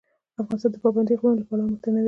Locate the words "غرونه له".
1.19-1.43